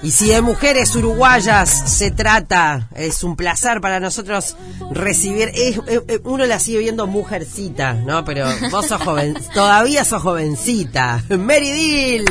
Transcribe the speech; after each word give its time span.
Y 0.00 0.12
si 0.12 0.28
de 0.28 0.40
mujeres 0.42 0.94
uruguayas 0.94 1.68
se 1.68 2.12
trata, 2.12 2.88
es 2.94 3.24
un 3.24 3.34
placer 3.34 3.80
para 3.80 3.98
nosotros 3.98 4.54
recibir. 4.92 5.50
es- 5.54 5.80
eh, 5.88 6.20
uno 6.24 6.46
la 6.46 6.60
sigue 6.60 6.78
viendo 6.78 7.08
mujercita, 7.08 7.94
¿no? 7.94 8.24
Pero 8.24 8.46
vos 8.70 8.86
sos 8.86 9.02
joven, 9.02 9.36
todavía 9.54 10.04
sos 10.04 10.22
jovencita. 10.22 11.24
Mary 11.36 11.72
Dill, 11.72 12.24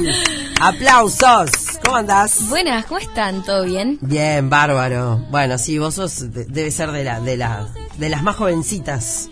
aplausos. 0.61 1.49
¿Cómo 1.83 1.97
andás? 1.97 2.47
Buenas, 2.47 2.85
¿cómo 2.85 2.99
están? 2.99 3.43
¿Todo 3.43 3.66
bien? 3.66 3.97
Bien, 4.02 4.49
bárbaro. 4.49 5.18
Bueno, 5.29 5.57
sí, 5.57 5.77
vos 5.77 5.95
sos, 5.95 6.31
de- 6.34 6.45
debe 6.45 6.71
ser 6.71 6.91
de 6.91 7.04
la, 7.04 7.20
de 7.20 7.36
la, 7.36 7.68
de 7.97 8.09
las 8.09 8.23
más 8.23 8.38
jovencitas. 8.38 9.29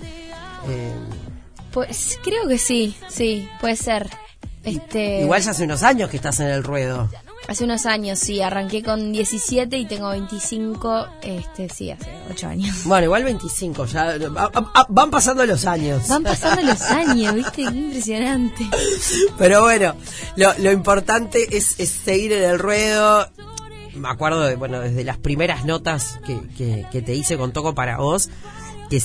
Eh, 0.68 0.94
Pues 1.72 2.20
creo 2.22 2.48
que 2.50 2.58
sí, 2.58 2.96
sí, 3.10 3.48
puede 3.62 3.78
ser. 3.78 4.10
Este, 4.64 5.22
igual 5.22 5.42
ya 5.42 5.52
hace 5.52 5.64
unos 5.64 5.84
años 5.84 6.10
que 6.10 6.18
estás 6.18 6.40
en 6.42 6.48
el 6.48 6.64
ruedo. 6.64 7.10
Hace 7.48 7.64
unos 7.64 7.86
años, 7.86 8.20
sí, 8.20 8.42
arranqué 8.42 8.82
con 8.84 9.12
17 9.12 9.78
y 9.78 9.86
tengo 9.86 10.10
25, 10.10 11.08
este, 11.22 11.70
sí, 11.70 11.92
hace 11.92 12.10
8 12.32 12.48
años. 12.48 12.84
Bueno, 12.86 13.06
igual 13.06 13.24
25, 13.24 13.86
ya 13.86 14.12
a- 14.38 14.86
van 14.90 15.12
pasando 15.12 15.46
los 15.46 15.66
años. 15.66 16.08
Van 16.08 16.24
pasando 16.24 16.62
los 16.64 16.82
años, 16.82 17.34
¿viste? 17.36 17.52
Qué 17.56 17.62
impresionante. 17.64 18.68
Pero 19.38 19.62
bueno, 19.64 19.96
lo, 20.36 20.54
lo 20.60 20.72
importante 20.72 21.56
es, 21.58 21.80
es 21.80 21.90
seguir 21.90 22.34
en 22.34 22.44
el 22.50 22.60
ruedo. 22.60 23.28
Me 23.96 24.10
acuerdo, 24.10 24.42
de, 24.44 24.56
bueno, 24.56 24.80
desde 24.82 25.04
las 25.06 25.18
primeras 25.18 25.64
notas 25.66 26.20
que, 26.26 26.38
que, 26.58 26.86
que 26.92 27.02
te 27.02 27.14
hice 27.16 27.38
con 27.38 27.54
Toco 27.54 27.74
para 27.76 27.98
vos, 27.98 28.30
que 28.90 29.02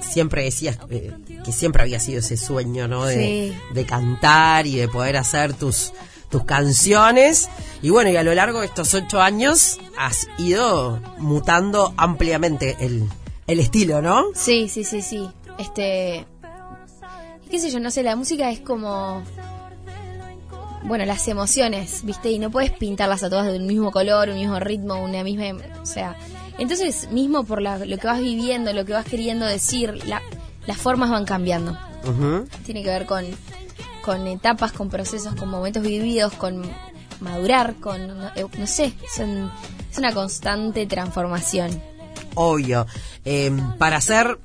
siempre 0.00 0.42
decías 0.44 0.78
eh, 0.90 1.12
que 1.44 1.52
siempre 1.52 1.82
había 1.82 2.00
sido 2.00 2.18
ese 2.18 2.36
sueño, 2.36 2.88
¿no? 2.88 3.04
De, 3.04 3.14
Sí. 3.14 3.58
de 3.74 3.86
cantar 3.86 4.66
y 4.66 4.76
de 4.76 4.88
poder 4.88 5.16
hacer 5.16 5.52
tus, 5.54 5.92
tus 6.30 6.44
canciones. 6.44 7.48
Y 7.82 7.90
bueno, 7.90 8.10
y 8.10 8.16
a 8.16 8.22
lo 8.22 8.34
largo 8.34 8.60
de 8.60 8.66
estos 8.66 8.92
ocho 8.94 9.20
años 9.20 9.78
has 9.98 10.26
ido 10.38 11.00
mutando 11.18 11.94
ampliamente 11.96 12.76
el, 12.80 13.08
el 13.46 13.60
estilo, 13.60 14.02
¿no? 14.02 14.24
Sí, 14.34 14.68
sí, 14.68 14.84
sí, 14.84 15.02
sí. 15.02 15.28
Este, 15.58 16.26
qué 17.50 17.58
sé 17.60 17.70
yo, 17.70 17.80
no 17.80 17.90
sé, 17.90 18.02
la 18.02 18.16
música 18.16 18.50
es 18.50 18.60
como 18.60 19.22
bueno, 20.84 21.04
las 21.04 21.26
emociones, 21.26 22.04
¿viste? 22.04 22.30
Y 22.30 22.38
no 22.38 22.50
puedes 22.50 22.70
pintarlas 22.70 23.22
a 23.24 23.30
todas 23.30 23.46
del 23.46 23.62
mismo 23.62 23.90
color, 23.90 24.28
un 24.28 24.36
mismo 24.36 24.60
ritmo, 24.60 25.02
una 25.02 25.24
misma, 25.24 25.46
o 25.82 25.86
sea, 25.86 26.16
entonces 26.58 27.10
mismo 27.10 27.42
por 27.44 27.60
la- 27.60 27.78
lo 27.84 27.98
que 27.98 28.06
vas 28.06 28.20
viviendo, 28.20 28.72
lo 28.72 28.84
que 28.84 28.92
vas 28.92 29.04
queriendo 29.04 29.46
decir, 29.46 30.06
la- 30.06 30.22
las 30.66 30.76
formas 30.78 31.10
van 31.10 31.24
cambiando. 31.24 31.76
Tiene 32.64 32.84
que 32.84 32.88
ver 32.90 33.04
con 33.06 33.24
con 34.06 34.26
etapas, 34.28 34.72
con 34.72 34.88
procesos, 34.88 35.34
con 35.34 35.50
momentos 35.50 35.82
vividos, 35.82 36.32
con 36.34 36.62
madurar, 37.20 37.74
con 37.74 38.06
no, 38.06 38.28
eh, 38.36 38.46
no 38.56 38.66
sé, 38.66 38.94
son- 39.14 39.50
es 39.90 39.98
una 39.98 40.12
constante 40.14 40.86
transformación. 40.86 41.82
obvio. 42.36 42.86
Eh, 43.24 43.50
para 43.78 43.96
hacer 43.96 44.38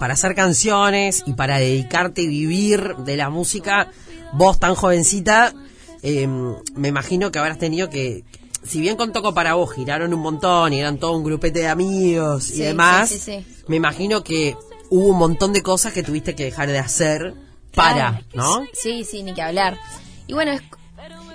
para 0.00 0.12
hacer 0.12 0.34
canciones 0.34 1.22
y 1.26 1.32
para 1.32 1.58
dedicarte 1.58 2.20
y 2.22 2.26
vivir 2.26 2.96
de 2.98 3.16
la 3.16 3.30
música, 3.30 3.90
vos 4.34 4.58
tan 4.58 4.74
jovencita, 4.74 5.54
eh, 6.02 6.26
me 6.74 6.88
imagino 6.88 7.30
que 7.32 7.38
habrás 7.38 7.58
tenido 7.58 7.88
que, 7.88 8.22
si 8.62 8.80
bien 8.82 8.96
con 8.96 9.12
Toco 9.12 9.32
para 9.32 9.54
vos 9.54 9.72
giraron 9.72 10.12
un 10.12 10.20
montón 10.20 10.74
y 10.74 10.80
eran 10.80 10.98
todo 10.98 11.12
un 11.16 11.24
grupete 11.24 11.60
de 11.60 11.68
amigos 11.68 12.50
y 12.50 12.58
demás, 12.60 13.08
sí, 13.08 13.18
sí, 13.18 13.44
sí. 13.46 13.46
me 13.68 13.76
imagino 13.76 14.22
que 14.22 14.54
hubo 14.90 15.08
un 15.08 15.18
montón 15.18 15.54
de 15.54 15.62
cosas 15.62 15.94
que 15.94 16.02
tuviste 16.02 16.34
que 16.34 16.44
dejar 16.44 16.68
de 16.68 16.78
hacer 16.78 17.34
para. 17.76 18.22
¿no? 18.34 18.66
Sí, 18.72 19.04
sí, 19.04 19.22
ni 19.22 19.32
que 19.34 19.42
hablar. 19.42 19.78
Y 20.26 20.32
bueno, 20.34 20.52
es- 20.52 20.62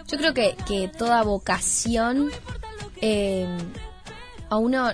yo 0.08 0.18
creo 0.18 0.34
que, 0.34 0.56
que 0.68 0.88
toda 0.90 1.24
vocación 1.24 2.30
eh, 3.02 3.48
a 4.50 4.58
uno 4.58 4.90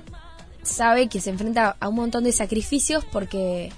sabe 0.62 1.08
que 1.08 1.20
se 1.22 1.30
enfrenta 1.32 1.76
a 1.80 1.88
un 1.90 1.96
montón 1.96 2.24
de 2.24 2.32
sacrificios 2.32 3.04
porque 3.06 3.72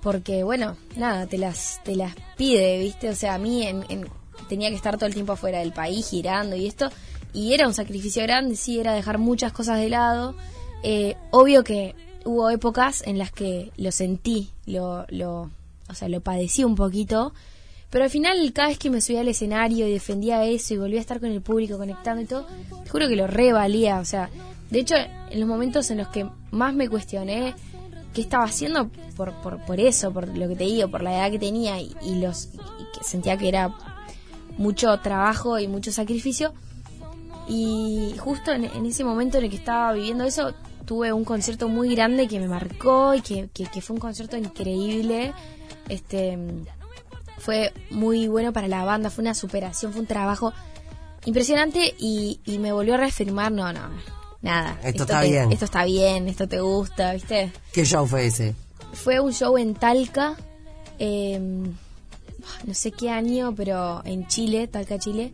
porque 0.00 0.42
bueno, 0.42 0.76
nada, 0.96 1.26
te 1.26 1.38
las 1.38 1.80
te 1.84 1.94
las 1.94 2.14
pide, 2.36 2.78
¿viste? 2.80 3.08
O 3.10 3.14
sea, 3.14 3.34
a 3.34 3.38
mí 3.38 3.64
en- 3.66 3.84
en- 3.88 4.08
tenía 4.48 4.68
que 4.70 4.74
estar 4.76 4.96
todo 4.96 5.06
el 5.06 5.14
tiempo 5.14 5.32
afuera 5.32 5.60
del 5.60 5.72
país 5.72 6.08
girando 6.10 6.56
y 6.56 6.66
esto 6.66 6.90
y 7.32 7.54
era 7.54 7.66
un 7.68 7.74
sacrificio 7.74 8.22
grande, 8.24 8.56
sí, 8.56 8.78
era 8.80 8.92
dejar 8.94 9.18
muchas 9.18 9.52
cosas 9.52 9.78
de 9.78 9.88
lado. 9.88 10.34
Eh, 10.82 11.16
obvio 11.30 11.62
que 11.64 11.94
hubo 12.24 12.50
épocas 12.50 13.02
en 13.06 13.16
las 13.18 13.30
que 13.32 13.70
lo 13.76 13.92
sentí, 13.92 14.50
lo, 14.66 15.06
lo, 15.08 15.50
o 15.92 15.94
sea, 15.94 16.08
lo 16.08 16.20
padecí 16.20 16.64
un 16.64 16.74
poquito, 16.74 17.32
pero 17.90 18.04
al 18.04 18.10
final 18.10 18.52
cada 18.52 18.68
vez 18.68 18.78
que 18.78 18.90
me 18.90 19.00
subía 19.00 19.20
al 19.20 19.28
escenario 19.28 19.86
y 19.86 19.92
defendía 19.92 20.44
eso 20.44 20.74
y 20.74 20.78
volvía 20.78 20.98
a 20.98 21.02
estar 21.02 21.20
con 21.20 21.30
el 21.30 21.42
público 21.42 21.78
conectando 21.78 22.22
y 22.22 22.26
todo, 22.26 22.46
te 22.84 22.90
juro 22.90 23.08
que 23.08 23.16
lo 23.16 23.26
revalía, 23.26 24.00
o 24.00 24.04
sea, 24.04 24.30
de 24.70 24.80
hecho 24.80 24.94
en 24.96 25.40
los 25.40 25.48
momentos 25.48 25.90
en 25.90 25.98
los 25.98 26.08
que 26.08 26.28
más 26.50 26.74
me 26.74 26.88
cuestioné 26.88 27.54
qué 28.14 28.22
estaba 28.22 28.44
haciendo 28.44 28.88
por, 29.16 29.32
por, 29.42 29.64
por 29.64 29.78
eso, 29.78 30.12
por 30.12 30.28
lo 30.28 30.48
que 30.48 30.56
te 30.56 30.64
digo, 30.64 30.88
por 30.88 31.02
la 31.02 31.14
edad 31.14 31.30
que 31.30 31.38
tenía 31.38 31.80
y, 31.80 31.94
y 32.02 32.16
los 32.16 32.46
y 32.46 32.98
que 32.98 33.04
sentía 33.04 33.36
que 33.36 33.48
era 33.48 33.74
mucho 34.58 34.98
trabajo 35.00 35.58
y 35.58 35.68
mucho 35.68 35.92
sacrificio, 35.92 36.52
y 37.48 38.14
justo 38.18 38.52
en, 38.52 38.64
en 38.64 38.86
ese 38.86 39.04
momento 39.04 39.38
en 39.38 39.44
el 39.44 39.50
que 39.50 39.56
estaba 39.56 39.92
viviendo 39.92 40.24
eso, 40.24 40.54
tuve 40.86 41.12
un 41.12 41.24
concierto 41.24 41.68
muy 41.68 41.94
grande 41.94 42.28
que 42.28 42.38
me 42.40 42.48
marcó 42.48 43.14
y 43.14 43.20
que, 43.22 43.48
que- 43.52 43.66
que 43.66 43.80
fue 43.80 43.94
un 43.94 44.00
concierto 44.00 44.36
increíble. 44.36 45.32
Este 45.88 46.38
fue 47.38 47.72
muy 47.90 48.28
bueno 48.28 48.52
para 48.52 48.68
la 48.68 48.84
banda, 48.84 49.10
fue 49.10 49.22
una 49.22 49.34
superación, 49.34 49.92
fue 49.92 50.00
un 50.02 50.06
trabajo 50.06 50.52
impresionante 51.24 51.94
y, 51.98 52.40
y 52.44 52.58
me 52.58 52.72
volvió 52.72 52.94
a 52.94 52.98
reafirmar, 52.98 53.50
no, 53.52 53.72
no, 53.72 53.80
nada. 54.42 54.78
Esto 54.84 55.02
está 55.04 55.20
te- 55.20 55.28
bien. 55.30 55.52
Esto 55.52 55.64
está 55.64 55.84
bien, 55.84 56.28
esto 56.28 56.48
te 56.48 56.60
gusta, 56.60 57.12
¿viste? 57.14 57.52
¿Qué 57.72 57.84
show 57.84 58.06
fue 58.06 58.26
ese? 58.26 58.54
Fue 58.92 59.20
un 59.20 59.32
show 59.32 59.56
en 59.58 59.74
Talca, 59.74 60.36
eh, 60.98 61.38
no 61.38 62.74
sé 62.74 62.90
qué 62.92 63.10
año, 63.10 63.54
pero 63.56 64.02
en 64.04 64.26
Chile, 64.26 64.66
Talca, 64.68 64.98
Chile. 64.98 65.32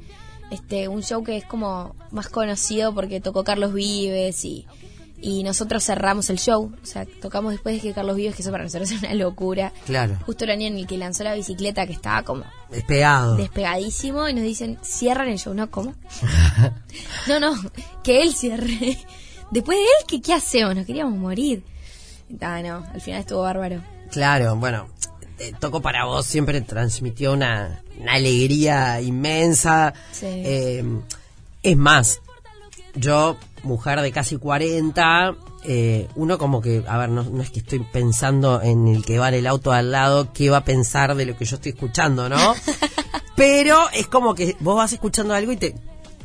Este, 0.51 0.89
un 0.89 1.03
show 1.03 1.23
que 1.23 1.37
es 1.37 1.45
como 1.45 1.95
más 2.11 2.29
conocido 2.31 2.95
porque 2.95 3.21
tocó 3.21 3.45
Carlos 3.45 3.75
Vives 3.75 4.45
y, 4.47 4.67
y 5.21 5.43
nosotros 5.43 5.85
cerramos 5.85 6.31
el 6.31 6.39
show. 6.39 6.73
O 6.83 6.87
sea, 6.87 7.07
tocamos 7.21 7.53
después 7.53 7.75
de 7.77 7.81
que 7.81 7.95
Carlos 7.95 8.17
Vives, 8.17 8.35
que 8.35 8.43
eso 8.43 8.51
para 8.51 8.65
nosotros 8.65 8.91
es 8.93 9.03
una 9.03 9.15
locura. 9.15 9.73
Claro, 9.87 10.17
Justo 10.27 10.45
el 10.45 10.51
año 10.51 10.67
en 10.67 10.79
el 10.79 10.87
que 10.87 10.97
lanzó 10.99 11.25
la 11.25 11.35
bicicleta 11.35 11.87
que 11.87 11.93
estaba 11.93 12.23
como 12.23 12.45
despegado. 12.71 13.37
despegadísimo 13.37 14.29
y 14.29 14.35
nos 14.35 14.45
dicen, 14.45 14.79
cierran 14.83 15.29
el 15.29 15.39
show. 15.39 15.55
No, 15.55 15.71
¿cómo? 15.71 15.95
no, 17.29 17.41
no, 17.41 17.55
que 18.03 18.23
él 18.23 18.35
cierre. 18.35 18.99
Después 19.51 19.79
de 19.79 19.85
él, 19.85 20.07
¿qué, 20.07 20.21
qué 20.21 20.35
hacemos? 20.35 20.75
Nos 20.77 20.87
queríamos 20.87 21.19
morir. 21.19 21.63
Ah, 22.41 22.61
no, 22.63 22.87
al 22.93 23.01
final 23.01 23.21
estuvo 23.21 23.41
bárbaro. 23.43 23.83
Claro, 24.11 24.55
bueno, 24.57 24.89
eh, 25.39 25.53
Toco 25.59 25.81
para 25.81 26.05
vos 26.05 26.27
siempre 26.27 26.61
transmitió 26.61 27.33
una, 27.33 27.83
una 27.99 28.13
alegría 28.13 29.01
inmensa. 29.01 29.95
Sí. 30.13 30.27
Eh, 30.27 30.85
es 31.63 31.77
más, 31.77 32.21
yo, 32.99 33.37
mujer 33.63 34.01
de 34.01 34.13
casi 34.13 34.37
40, 34.37 35.35
eh, 35.65 36.09
uno 36.17 36.39
como 36.39 36.61
que, 36.61 36.85
a 36.87 36.99
ver, 36.99 37.09
no, 37.09 37.23
no 37.25 37.43
es 37.43 37.51
que 37.51 37.61
estoy 37.61 37.81
pensando 37.81 38.63
en 38.63 38.89
el 38.89 39.05
que 39.05 39.19
va 39.19 39.29
en 39.29 39.35
el 39.35 39.47
auto 39.47 39.73
al 39.73 39.91
lado, 39.91 40.33
qué 40.33 40.51
va 40.51 40.59
a 40.59 40.65
pensar 40.65 41.15
de 41.15 41.27
lo 41.27 41.37
que 41.37 41.45
yo 41.45 41.57
estoy 41.57 41.73
escuchando, 41.73 42.29
¿no? 42.29 42.55
Pero 43.37 43.79
es 43.93 44.07
como 44.09 44.35
que 44.35 44.57
vos 44.61 44.77
vas 44.77 44.93
escuchando 44.93 45.35
algo 45.35 45.53
y 45.53 45.57
te 45.57 45.75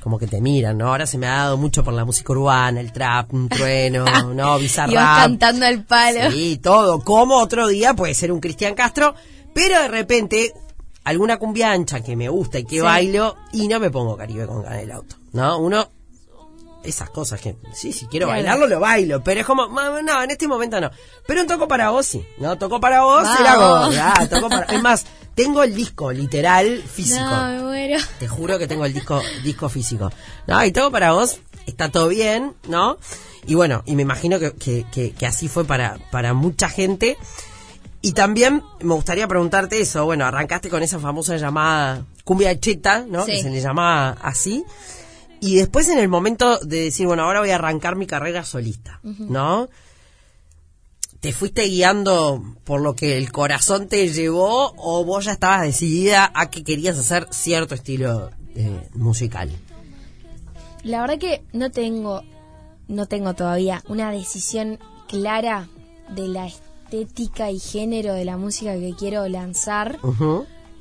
como 0.02 0.20
que 0.20 0.28
te 0.28 0.42
miran, 0.42 0.78
¿no? 0.78 0.90
Ahora 0.90 1.06
se 1.08 1.18
me 1.18 1.28
ha 1.28 1.38
dado 1.38 1.56
mucho 1.58 1.82
por 1.82 1.94
la 1.94 2.04
música 2.04 2.34
urbana, 2.34 2.82
el 2.82 2.92
trap, 2.92 3.34
un 3.34 3.48
trueno, 3.48 4.04
¿no? 4.34 4.60
Bizarrap. 4.60 4.92
Ibas 4.92 5.20
cantando 5.20 5.66
al 5.66 5.84
palo. 5.86 6.30
Sí, 6.30 6.60
todo. 6.62 7.00
Como 7.00 7.38
otro 7.38 7.68
día 7.68 7.94
puede 7.94 8.14
ser 8.14 8.34
un 8.34 8.42
Cristian 8.42 8.76
Castro, 8.76 9.16
pero 9.54 9.82
de 9.82 9.88
repente 9.88 10.52
alguna 11.06 11.38
cumbiancha 11.38 12.02
que 12.02 12.18
me 12.18 12.28
gusta 12.28 12.60
y 12.60 12.66
que 12.66 12.76
Sí. 12.76 12.82
bailo 12.82 13.38
y 13.54 13.70
no 13.70 13.80
me 13.80 13.90
pongo 13.92 14.18
Caribe 14.18 14.46
con 14.46 14.70
el 14.74 14.92
auto, 14.92 15.16
¿no? 15.32 15.58
Uno 15.60 15.88
esas 16.84 17.10
cosas 17.10 17.40
que 17.42 17.56
sí, 17.74 17.92
si 17.94 18.06
quiero 18.08 18.28
Claro. 18.28 18.40
bailarlo 18.42 18.68
lo 18.68 18.80
bailo, 18.80 19.24
pero 19.24 19.42
es 19.42 19.46
como 19.46 19.68
"Ma, 19.70 20.02
no, 20.02 20.24
en 20.24 20.32
este 20.32 20.48
momento 20.48 20.80
no. 20.82 20.92
Pero 21.26 21.42
un 21.42 21.48
toco 21.48 21.68
para 21.68 21.90
vos 21.92 22.06
sí, 22.06 22.26
no 22.38 22.58
toco 22.58 22.80
para 22.80 23.02
vos, 23.02 23.24
Vamos. 23.24 23.40
era 23.40 23.58
vos, 23.58 23.96
ah, 24.00 24.28
toco 24.30 24.50
para 24.50 24.66
Es 24.66 24.82
más, 24.82 25.06
tengo 25.36 25.64
el 25.64 25.74
disco 25.74 26.12
literal 26.12 26.82
físico. 26.84 27.20
No, 27.24 27.44
me 27.48 27.62
muero. 27.62 28.00
Te 28.20 28.28
juro 28.28 28.60
que 28.60 28.68
tengo 28.68 28.86
el 28.86 28.94
disco, 28.94 29.22
disco 29.44 29.70
físico. 29.70 30.12
No, 30.48 30.64
y 30.64 30.72
todo 30.72 30.92
para 30.92 31.14
vos, 31.14 31.40
está 31.66 31.90
todo 31.90 32.08
bien, 32.10 32.54
¿no? 32.68 32.98
Y 33.46 33.56
bueno, 33.56 33.82
y 33.86 33.96
me 33.96 34.04
imagino 34.04 34.40
que, 34.40 34.54
que, 34.54 34.86
que- 34.92 35.12
que 35.12 35.26
así 35.26 35.48
fue 35.48 35.66
para, 35.66 35.98
para 36.12 36.34
mucha 36.34 36.70
gente. 36.70 37.18
Y 38.02 38.12
también 38.12 38.64
me 38.82 38.94
gustaría 38.96 39.28
preguntarte 39.30 39.80
eso, 39.80 40.04
bueno, 40.06 40.26
arrancaste 40.26 40.70
con 40.70 40.84
esa 40.84 41.00
famosa 41.00 41.38
llamada 41.38 42.06
cumbia 42.26 42.60
cheta, 42.60 43.06
¿no? 43.08 43.26
Sí. 43.26 43.32
Que 43.32 43.42
se 43.44 43.50
le 43.50 43.62
llamaba 43.62 44.18
así. 44.22 44.64
Y 45.44 45.56
después 45.56 45.90
en 45.90 46.00
el 46.00 46.08
momento 46.08 46.58
de 46.60 46.86
decir, 46.86 47.06
bueno, 47.06 47.24
ahora 47.24 47.42
voy 47.42 47.50
a 47.50 47.56
arrancar 47.56 47.96
mi 47.96 48.08
carrera 48.08 48.46
solista, 48.46 49.02
¿no? 49.04 49.70
¿Te 51.20 51.34
fuiste 51.34 51.64
guiando 51.64 52.42
por 52.64 52.82
lo 52.82 52.96
que 52.96 53.18
el 53.18 53.32
corazón 53.32 53.88
te 53.88 54.08
llevó 54.08 54.74
o 54.78 55.04
vos 55.04 55.26
ya 55.26 55.34
estabas 55.34 55.62
decidida 55.62 56.32
a 56.34 56.50
que 56.50 56.64
querías 56.64 56.98
hacer 56.98 57.28
cierto 57.32 57.76
estilo 57.76 58.32
eh, 58.56 58.88
musical? 58.94 59.52
la 60.84 61.02
verdad 61.02 61.18
que 61.18 61.44
no 61.54 61.72
tengo, 61.72 62.22
no 62.88 63.06
tengo 63.08 63.34
todavía 63.34 63.84
una 63.88 64.12
decisión 64.12 64.80
clara 65.08 65.68
de 66.10 66.28
la 66.28 66.48
estética 66.48 67.52
y 67.52 67.60
género 67.60 68.14
de 68.14 68.26
la 68.26 68.38
música 68.38 68.74
que 68.74 68.94
quiero 68.98 69.28
lanzar. 69.28 69.98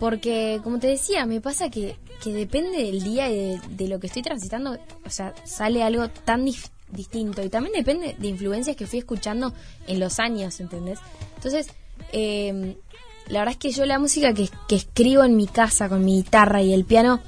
Porque, 0.02 0.60
como 0.64 0.80
te 0.80 0.88
decía, 0.88 1.26
me 1.26 1.40
pasa 1.40 1.70
que, 1.70 1.94
que 2.20 2.32
depende 2.32 2.78
del 2.78 3.04
día 3.04 3.30
y 3.30 3.56
de, 3.68 3.86
lo 3.86 4.00
que 4.00 4.08
estoy 4.08 4.22
transitando, 4.22 4.76
o 5.06 5.10
sea, 5.10 5.32
sale 5.44 5.84
algo 5.84 6.08
tan 6.08 6.44
distinto. 6.90 7.40
Y 7.40 7.48
también 7.48 7.72
depende 7.72 8.16
de 8.18 8.26
influencias 8.26 8.74
que 8.74 8.88
fui 8.88 8.98
escuchando 8.98 9.54
en 9.86 10.00
los 10.00 10.18
años, 10.18 10.58
¿entendés? 10.58 10.98
Entonces, 11.36 11.68
eh, 12.10 12.74
la 13.28 13.38
verdad 13.38 13.52
es 13.52 13.58
que 13.58 13.70
yo 13.70 13.86
la 13.86 14.00
música 14.00 14.34
que, 14.34 14.48
que 14.66 14.74
escribo 14.74 15.22
en 15.22 15.36
mi 15.36 15.46
casa 15.46 15.88
con 15.88 16.04
mi 16.04 16.16
guitarra 16.16 16.60
y 16.62 16.74
el 16.74 16.84
piano 16.84 17.20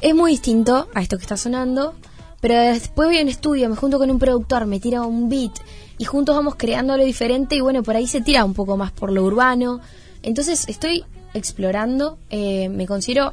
es 0.00 0.14
muy 0.14 0.30
distinto 0.30 0.88
a 0.94 1.02
esto 1.02 1.18
que 1.18 1.24
está 1.24 1.36
sonando. 1.36 1.92
Pero 2.40 2.54
después 2.54 3.10
voy 3.10 3.18
a 3.18 3.22
un 3.22 3.28
estudio, 3.28 3.68
me 3.68 3.76
junto 3.76 3.98
con 3.98 4.10
un 4.10 4.18
productor, 4.18 4.64
me 4.64 4.80
tira 4.80 5.02
un 5.02 5.28
beat 5.28 5.52
y 5.98 6.06
juntos 6.06 6.34
vamos 6.34 6.54
creando 6.56 6.94
algo 6.94 7.04
diferente 7.04 7.56
y 7.56 7.60
bueno, 7.60 7.82
por 7.82 7.94
ahí 7.94 8.06
se 8.06 8.22
tira 8.22 8.42
un 8.46 8.54
poco 8.54 8.78
más 8.78 8.90
por 8.90 9.12
lo 9.12 9.22
urbano. 9.22 9.80
Entonces 10.22 10.66
estoy 10.66 11.04
explorando, 11.34 12.18
eh, 12.30 12.68
me 12.68 12.86
considero 12.86 13.32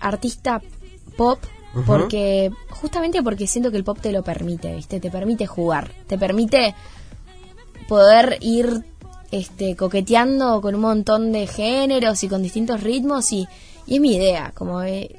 artista 0.00 0.62
pop 1.16 1.38
porque 1.86 2.50
justamente 2.70 3.22
porque 3.22 3.46
siento 3.46 3.70
que 3.70 3.76
el 3.76 3.84
pop 3.84 3.98
te 4.00 4.10
lo 4.10 4.24
permite, 4.24 4.74
¿viste? 4.74 5.00
Te 5.00 5.10
permite 5.10 5.46
jugar, 5.46 5.92
te 6.06 6.18
permite 6.18 6.74
poder 7.86 8.38
ir 8.40 8.84
este 9.30 9.76
coqueteando 9.76 10.60
con 10.60 10.74
un 10.74 10.80
montón 10.80 11.32
de 11.32 11.46
géneros 11.46 12.24
y 12.24 12.28
con 12.28 12.42
distintos 12.42 12.82
ritmos 12.82 13.32
y, 13.32 13.46
y 13.86 13.96
es 13.96 14.00
mi 14.00 14.16
idea, 14.16 14.52
como 14.54 14.82
eh, 14.82 15.14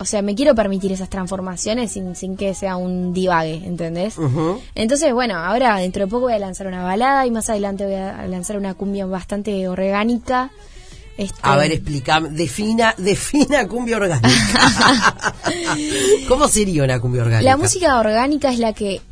o 0.00 0.06
sea, 0.06 0.22
me 0.22 0.34
quiero 0.34 0.54
permitir 0.54 0.92
esas 0.92 1.10
transformaciones 1.10 1.92
sin, 1.92 2.16
sin 2.16 2.34
que 2.38 2.54
sea 2.54 2.76
un 2.76 3.12
divague, 3.12 3.62
¿entendés? 3.66 4.16
Entonces, 4.74 5.12
bueno, 5.12 5.36
ahora 5.36 5.76
dentro 5.76 6.06
de 6.06 6.10
poco 6.10 6.22
voy 6.22 6.32
a 6.32 6.38
lanzar 6.38 6.66
una 6.66 6.82
balada 6.82 7.26
y 7.26 7.30
más 7.30 7.50
adelante 7.50 7.84
voy 7.84 7.96
a 7.96 8.26
lanzar 8.26 8.56
una 8.56 8.72
cumbia 8.72 9.04
bastante 9.04 9.68
orgánica. 9.68 10.50
Este, 11.20 11.38
A 11.42 11.54
ver, 11.54 11.70
explícame, 11.70 12.30
defina, 12.30 12.94
defina 12.98 13.68
cumbia 13.68 13.98
orgánica. 13.98 14.28
¿Cómo 16.28 16.48
sería 16.48 16.82
una 16.82 16.98
cumbia 16.98 17.20
orgánica? 17.20 17.50
la 17.50 17.58
música 17.58 17.98
orgánica 18.00 18.50
es 18.50 18.58
la 18.58 18.72
que 18.72 19.02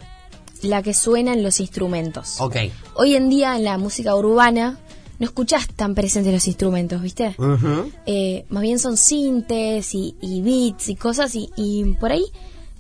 la 0.63 0.83
que 0.83 0.95
suena 0.95 1.35
en 1.35 1.43
los 1.43 1.61
instrumentos. 1.61 2.41
Ok. 2.41 2.57
Hoy 2.95 3.15
en 3.15 3.29
día 3.29 3.57
en 3.57 3.65
la 3.65 3.77
música 3.77 4.17
urbana 4.17 4.79
no 5.19 5.27
escuchás 5.27 5.69
tan 5.69 5.95
presentes 5.95 6.33
los 6.33 6.47
instrumentos, 6.47 7.03
¿viste? 7.03 7.37
Eh, 8.07 8.47
más 8.49 8.63
bien 8.63 8.79
son 8.79 8.97
sintes 8.97 9.95
y, 9.95 10.17
y 10.23 10.41
beats 10.41 10.89
y 10.89 10.97
cosas 10.97 11.35
y, 11.35 11.51
y 11.57 11.85
por 12.01 12.11
ahí 12.11 12.25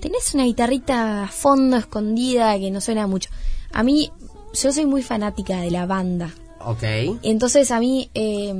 tenés 0.00 0.32
una 0.32 0.44
guitarrita 0.44 1.24
a 1.24 1.28
fondo 1.28 1.76
escondida 1.76 2.58
que 2.58 2.70
no 2.70 2.80
suena 2.80 3.06
mucho. 3.06 3.28
A 3.72 3.82
mí, 3.82 4.10
yo 4.54 4.72
soy 4.72 4.86
muy 4.86 5.02
fanática 5.02 5.60
de 5.60 5.70
la 5.70 5.84
banda. 5.84 6.32
Ok. 6.64 6.82
Entonces 7.22 7.70
a 7.70 7.78
mí 7.78 8.10
eh, 8.14 8.54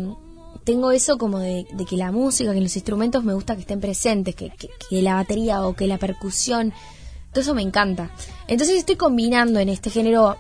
tengo 0.69 0.93
eso 0.93 1.17
como 1.17 1.38
de, 1.38 1.65
que 1.88 1.97
la 1.97 2.12
música, 2.12 2.53
que 2.53 2.61
los 2.61 2.76
instrumentos 2.76 3.25
me 3.25 3.32
gusta 3.32 3.55
que 3.55 3.62
estén 3.62 3.81
presentes, 3.81 4.35
que, 4.35 4.50
que, 4.50 4.69
que 4.91 5.00
la 5.00 5.15
batería 5.15 5.62
o 5.62 5.75
que 5.75 5.87
la 5.87 5.97
percusión, 5.97 6.75
todo 7.32 7.41
eso 7.41 7.55
me 7.55 7.62
encanta. 7.62 8.11
Entonces 8.49 8.76
estoy 8.76 8.97
combinando 8.97 9.61
en 9.61 9.70
este 9.70 9.88
género 9.88 10.37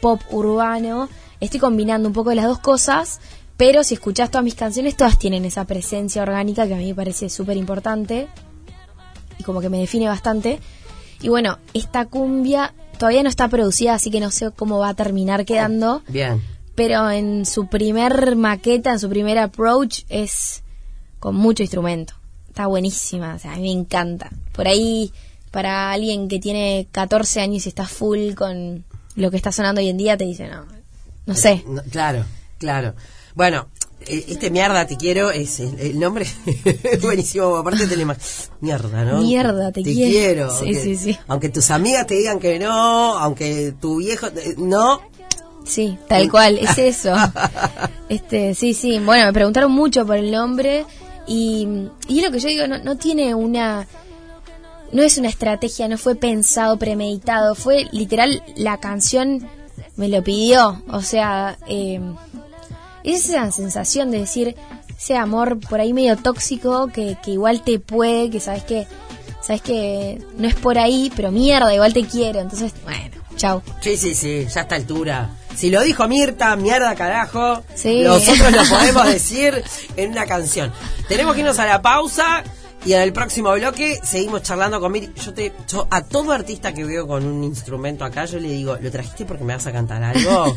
pop 0.00 0.20
urbano, 0.32 1.08
estoy 1.38 1.60
combinando 1.60 2.08
un 2.08 2.12
poco 2.12 2.30
de 2.30 2.34
las 2.34 2.46
dos 2.46 2.58
cosas, 2.58 3.20
pero 3.56 3.84
si 3.84 3.94
escuchás 3.94 4.28
todas 4.28 4.42
mis 4.42 4.56
canciones, 4.56 4.96
todas 4.96 5.20
tienen 5.20 5.44
esa 5.44 5.64
presencia 5.66 6.22
orgánica 6.22 6.66
que 6.66 6.74
a 6.74 6.78
mí 6.78 6.86
me 6.86 6.94
parece 6.96 7.30
súper 7.30 7.56
importante 7.56 8.26
y 9.38 9.44
como 9.44 9.60
que 9.60 9.68
me 9.68 9.78
define 9.78 10.08
bastante. 10.08 10.58
Y 11.22 11.28
bueno, 11.28 11.60
esta 11.74 12.06
cumbia 12.06 12.74
todavía 12.98 13.22
no 13.22 13.28
está 13.28 13.46
producida, 13.46 13.94
así 13.94 14.10
que 14.10 14.18
no 14.18 14.32
sé 14.32 14.50
cómo 14.50 14.80
va 14.80 14.88
a 14.88 14.94
terminar 14.94 15.44
quedando 15.44 16.02
Bien. 16.08 16.42
Pero 16.74 17.10
en 17.10 17.44
su 17.46 17.68
primer 17.68 18.36
maqueta, 18.36 18.92
en 18.92 18.98
su 18.98 19.08
primer 19.08 19.38
approach, 19.38 20.02
es 20.08 20.62
con 21.18 21.34
mucho 21.36 21.62
instrumento. 21.62 22.14
Está 22.48 22.66
buenísima, 22.66 23.34
o 23.34 23.38
sea, 23.38 23.52
a 23.52 23.56
mí 23.56 23.62
me 23.74 23.80
encanta. 23.80 24.30
Por 24.52 24.66
ahí, 24.66 25.12
para 25.50 25.92
alguien 25.92 26.28
que 26.28 26.38
tiene 26.38 26.88
14 26.92 27.40
años 27.40 27.66
y 27.66 27.68
está 27.68 27.86
full 27.86 28.34
con 28.34 28.84
lo 29.16 29.30
que 29.30 29.36
está 29.36 29.52
sonando 29.52 29.80
hoy 29.80 29.88
en 29.88 29.96
día, 29.96 30.16
te 30.16 30.24
dice, 30.24 30.48
no, 30.48 30.64
no 31.26 31.34
sé. 31.34 31.62
No, 31.66 31.82
claro, 31.90 32.24
claro. 32.58 32.94
Bueno, 33.34 33.68
eh, 34.00 34.24
este 34.28 34.50
mierda 34.50 34.86
te 34.86 34.96
quiero 34.96 35.30
es 35.30 35.60
el, 35.60 35.78
el 35.78 36.00
nombre 36.00 36.26
es 36.84 37.00
buenísimo. 37.02 37.56
Aparte 37.56 37.86
te 37.86 37.96
le 37.96 38.06
mierda, 38.60 39.04
¿no? 39.04 39.20
Mierda, 39.20 39.70
te 39.72 39.82
quiero. 39.82 40.50
Sí, 40.50 40.64
aunque, 40.64 40.82
sí, 40.82 40.96
sí. 40.96 41.18
Aunque 41.28 41.48
tus 41.50 41.70
amigas 41.70 42.06
te 42.06 42.14
digan 42.14 42.38
que 42.40 42.58
no, 42.58 43.18
aunque 43.18 43.74
tu 43.80 43.96
viejo 43.98 44.30
te- 44.30 44.54
no. 44.58 45.00
Sí, 45.64 45.98
tal 46.08 46.30
cual, 46.30 46.58
es 46.58 46.78
eso. 46.78 47.14
Este, 48.08 48.56
sí, 48.56 48.74
sí. 48.74 48.98
Bueno, 48.98 49.26
me 49.26 49.32
preguntaron 49.32 49.70
mucho 49.70 50.04
por 50.04 50.16
el 50.16 50.32
nombre 50.32 50.84
y, 51.28 51.68
y 52.08 52.18
es 52.18 52.24
lo 52.24 52.32
que 52.32 52.40
yo 52.40 52.48
digo, 52.48 52.66
no, 52.66 52.78
no 52.78 52.96
tiene 52.96 53.34
una... 53.34 53.86
No 54.90 55.02
es 55.04 55.16
una 55.16 55.28
estrategia, 55.28 55.86
no 55.86 55.96
fue 55.96 56.16
pensado, 56.16 56.76
premeditado, 56.76 57.54
fue 57.54 57.86
literal 57.92 58.42
la 58.56 58.78
canción 58.78 59.48
me 59.94 60.08
lo 60.08 60.24
pidió. 60.24 60.82
O 60.90 61.02
sea, 61.02 61.58
eh, 61.68 62.00
es 63.04 63.28
esa 63.28 63.50
sensación 63.52 64.10
de 64.10 64.18
decir 64.18 64.56
ese 64.98 65.16
amor 65.16 65.60
por 65.60 65.80
ahí 65.80 65.92
medio 65.92 66.16
tóxico 66.16 66.88
que, 66.88 67.16
que 67.22 67.32
igual 67.32 67.62
te 67.62 67.78
puede, 67.78 68.30
que 68.30 68.40
sabes 68.40 68.64
que 68.64 68.86
sabes 69.40 69.62
que 69.62 70.22
no 70.36 70.48
es 70.48 70.54
por 70.54 70.78
ahí, 70.78 71.12
pero 71.14 71.30
mierda, 71.30 71.74
igual 71.74 71.92
te 71.92 72.04
quiero. 72.04 72.40
Entonces, 72.40 72.72
bueno, 72.84 73.16
chau. 73.36 73.62
Sí, 73.80 73.96
sí, 73.96 74.14
sí, 74.14 74.46
ya 74.52 74.60
a 74.60 74.62
esta 74.62 74.74
altura. 74.74 75.30
Si 75.56 75.70
lo 75.70 75.82
dijo 75.82 76.08
Mirta, 76.08 76.56
mierda 76.56 76.94
carajo, 76.94 77.62
Sí. 77.74 78.02
nosotros 78.02 78.50
lo 78.52 78.64
podemos 78.76 79.06
decir 79.06 79.62
en 79.96 80.12
una 80.12 80.26
canción. 80.26 80.72
Tenemos 81.08 81.34
que 81.34 81.40
irnos 81.40 81.58
a 81.58 81.66
la 81.66 81.82
pausa 81.82 82.42
y 82.86 82.94
en 82.94 83.02
el 83.02 83.12
próximo 83.12 83.52
bloque 83.52 84.00
seguimos 84.02 84.42
charlando 84.42 84.80
con 84.80 84.90
Mirta. 84.92 85.20
Yo, 85.22 85.34
te, 85.34 85.52
yo 85.68 85.86
a 85.90 86.02
todo 86.02 86.32
artista 86.32 86.72
que 86.72 86.84
veo 86.84 87.06
con 87.06 87.26
un 87.26 87.44
instrumento 87.44 88.04
acá, 88.06 88.24
yo 88.24 88.38
le 88.40 88.48
digo, 88.48 88.78
¿lo 88.80 88.90
trajiste 88.90 89.26
porque 89.26 89.44
me 89.44 89.54
vas 89.54 89.66
a 89.66 89.72
cantar 89.72 90.02
algo? 90.02 90.56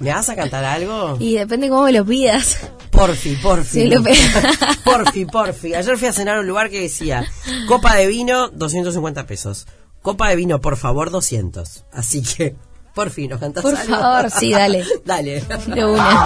¿Me 0.00 0.10
vas 0.10 0.28
a 0.28 0.34
cantar 0.34 0.64
algo? 0.64 1.16
Y 1.20 1.34
depende 1.36 1.68
cómo 1.68 1.84
me 1.84 1.92
lo 1.92 2.04
pidas. 2.04 2.56
Porfi, 2.90 3.36
porfi. 3.36 3.82
Sí, 3.82 3.84
lo 3.88 4.02
pe- 4.02 4.12
porfi, 4.84 5.24
porfi. 5.24 5.74
Ayer 5.74 5.96
fui 5.96 6.08
a 6.08 6.12
cenar 6.12 6.38
a 6.38 6.40
un 6.40 6.46
lugar 6.48 6.68
que 6.68 6.80
decía, 6.80 7.24
copa 7.68 7.94
de 7.94 8.06
vino, 8.08 8.48
250 8.48 9.24
pesos. 9.26 9.66
Copa 10.02 10.28
de 10.30 10.36
vino, 10.36 10.60
por 10.60 10.76
favor, 10.76 11.10
200. 11.12 11.84
Así 11.92 12.22
que, 12.22 12.56
porfi, 12.94 13.28
¿nos 13.28 13.40
cantás 13.40 13.62
Por 13.62 13.76
algo? 13.76 13.94
favor, 13.96 14.30
sí, 14.30 14.50
dale. 14.52 14.84
dale. 15.04 15.42
De 15.66 15.84
una. 15.84 16.24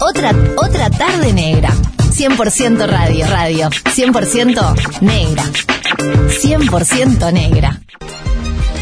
Otra, 0.00 0.32
otra 0.56 0.90
tarde 0.90 1.32
negra. 1.32 1.70
100% 1.98 2.86
radio, 2.86 3.26
radio. 3.26 3.68
100% 3.70 5.00
negra. 5.00 5.44
100% 6.28 7.32
negra. 7.32 7.80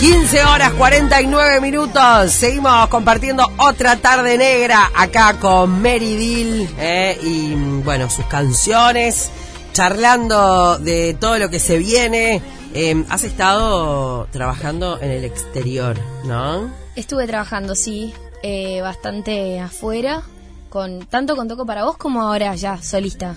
15 0.01 0.45
horas 0.45 0.73
49 0.75 1.61
minutos. 1.61 2.33
Seguimos 2.33 2.89
compartiendo 2.89 3.45
otra 3.59 3.97
tarde 3.97 4.39
negra 4.39 4.91
acá 4.97 5.35
con 5.41 5.83
Mary 5.83 6.17
Dill 6.17 6.69
eh, 6.79 7.19
y 7.23 7.55
bueno, 7.83 8.09
sus 8.09 8.25
canciones, 8.27 9.31
charlando 9.73 10.79
de 10.79 11.17
todo 11.19 11.39
lo 11.39 11.51
que 11.51 11.59
se 11.59 11.79
viene. 11.79 12.41
Eh, 12.75 13.05
has 13.09 13.25
estado 13.25 14.27
trabajando 14.31 15.01
en 15.01 15.11
el 15.11 15.25
exterior, 15.25 15.99
¿no? 16.25 16.71
Estuve 16.99 17.27
trabajando, 17.29 17.75
sí, 17.77 18.13
eh, 18.43 18.81
bastante 18.83 19.61
afuera, 19.61 20.23
con 20.69 21.07
tanto 21.07 21.37
con 21.37 21.47
Toco 21.47 21.65
para 21.65 21.85
vos 21.85 21.97
como 21.97 22.23
ahora 22.23 22.55
ya, 22.57 22.83
solista. 22.83 23.37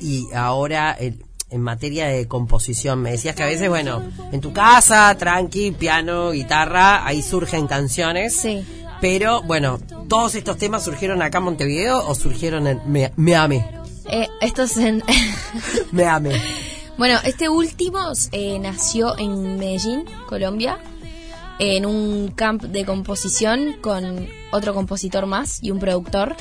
Y 0.00 0.26
ahora 0.34 0.96
en, 0.98 1.22
en 1.50 1.60
materia 1.60 2.08
de 2.08 2.26
composición, 2.26 3.00
me 3.00 3.12
decías 3.12 3.36
que 3.36 3.44
a 3.44 3.46
veces, 3.46 3.68
bueno, 3.68 4.02
en 4.32 4.40
tu 4.40 4.52
casa, 4.52 5.14
tranqui, 5.16 5.70
piano, 5.70 6.32
guitarra, 6.32 7.06
ahí 7.06 7.22
surgen 7.22 7.68
canciones. 7.68 8.34
Sí. 8.34 8.64
Pero 9.00 9.42
bueno, 9.42 9.78
¿todos 10.08 10.34
estos 10.34 10.58
temas 10.58 10.84
surgieron 10.84 11.22
acá 11.22 11.38
en 11.38 11.44
Montevideo 11.44 12.04
o 12.08 12.14
surgieron 12.16 12.66
en 12.66 12.80
Me- 12.86 13.12
Meame? 13.16 13.64
Eh, 14.06 14.26
esto 14.40 14.62
es 14.64 14.76
en... 14.76 15.04
Meame. 15.92 16.32
bueno, 16.98 17.18
este 17.24 17.48
último 17.48 18.00
eh, 18.32 18.58
nació 18.58 19.16
en 19.18 19.56
Medellín, 19.58 20.04
Colombia, 20.28 20.78
en 21.62 21.86
un 21.86 22.32
camp 22.32 22.64
de 22.64 22.84
composición 22.84 23.76
con 23.80 24.28
otro 24.50 24.74
compositor 24.74 25.26
más 25.26 25.62
y 25.62 25.70
un 25.70 25.78
productor. 25.78 26.34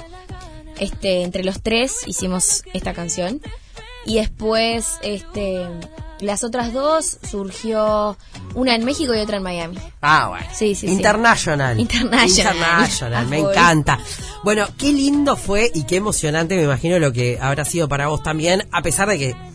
Este, 0.79 1.21
entre 1.21 1.43
los 1.43 1.61
tres 1.61 2.07
hicimos 2.07 2.63
esta 2.73 2.95
canción. 2.95 3.39
Y 4.03 4.15
después, 4.15 4.97
este, 5.03 5.67
las 6.21 6.43
otras 6.43 6.73
dos 6.73 7.19
surgió 7.29 8.17
una 8.55 8.73
en 8.73 8.83
México 8.83 9.13
y 9.13 9.19
otra 9.19 9.37
en 9.37 9.43
Miami. 9.43 9.77
Ah, 10.01 10.29
bueno. 10.29 10.47
Sí, 10.55 10.73
sí, 10.73 10.87
sí. 10.87 10.93
International. 10.93 11.79
International. 11.79 12.27
International, 12.27 13.27
me 13.29 13.37
encanta. 13.37 13.99
Bueno, 14.43 14.65
qué 14.75 14.91
lindo 14.91 15.35
fue 15.35 15.69
y 15.71 15.83
qué 15.83 15.97
emocionante, 15.97 16.55
me 16.55 16.63
imagino, 16.63 16.97
lo 16.97 17.13
que 17.13 17.37
habrá 17.39 17.63
sido 17.63 17.87
para 17.87 18.07
vos 18.07 18.23
también, 18.23 18.67
a 18.71 18.81
pesar 18.81 19.07
de 19.07 19.19
que 19.19 19.50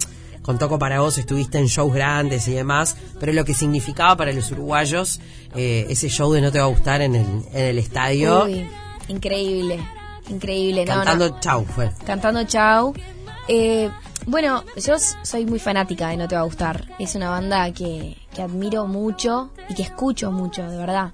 con 0.46 0.58
Toco 0.58 0.78
para 0.78 1.00
vos 1.00 1.18
estuviste 1.18 1.58
en 1.58 1.66
shows 1.66 1.92
grandes 1.92 2.46
y 2.46 2.52
demás, 2.52 2.96
pero 3.18 3.32
lo 3.32 3.44
que 3.44 3.52
significaba 3.52 4.16
para 4.16 4.32
los 4.32 4.50
uruguayos 4.52 5.20
eh, 5.56 5.86
ese 5.90 6.08
show 6.08 6.32
de 6.32 6.40
No 6.40 6.52
te 6.52 6.58
va 6.60 6.66
a 6.66 6.68
gustar 6.68 7.02
en 7.02 7.16
el, 7.16 7.26
en 7.52 7.64
el 7.66 7.78
estadio. 7.78 8.44
Uy, 8.44 8.64
increíble, 9.08 9.80
increíble. 10.28 10.84
Cantando 10.84 11.28
no. 11.28 11.40
chau 11.40 11.64
fue. 11.64 11.90
Cantando 12.06 12.44
Chau. 12.44 12.94
Eh, 13.48 13.90
bueno, 14.26 14.64
yo 14.76 14.94
soy 14.98 15.46
muy 15.46 15.58
fanática 15.58 16.08
de 16.08 16.16
No 16.16 16.28
Te 16.28 16.34
Va 16.34 16.42
a 16.42 16.44
Gustar. 16.44 16.84
Es 16.98 17.14
una 17.14 17.30
banda 17.30 17.72
que, 17.72 18.16
que 18.34 18.42
admiro 18.42 18.86
mucho 18.86 19.50
y 19.68 19.74
que 19.74 19.82
escucho 19.82 20.30
mucho, 20.30 20.68
de 20.68 20.76
verdad. 20.76 21.12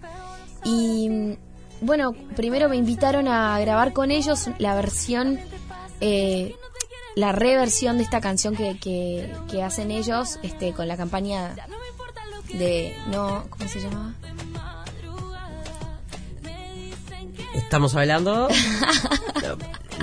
Y 0.64 1.08
mm, 1.08 1.36
bueno, 1.82 2.14
primero 2.36 2.68
me 2.68 2.76
invitaron 2.76 3.28
a 3.28 3.58
grabar 3.60 3.92
con 3.92 4.10
ellos 4.10 4.48
la 4.58 4.74
versión, 4.74 5.38
eh, 6.00 6.54
la 7.16 7.32
reversión 7.32 7.98
de 7.98 8.04
esta 8.04 8.20
canción 8.20 8.56
que, 8.56 8.78
que, 8.78 9.30
que 9.50 9.62
hacen 9.62 9.90
ellos 9.90 10.38
este, 10.42 10.72
con 10.72 10.88
la 10.88 10.96
campaña 10.96 11.54
de... 12.54 12.96
No, 13.08 13.44
¿Cómo 13.50 13.68
se 13.68 13.80
llamaba? 13.80 14.12
Estamos 17.54 17.94
hablando. 17.94 18.48